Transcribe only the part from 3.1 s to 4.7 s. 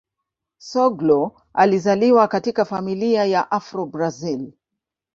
ya Afro-Brazil.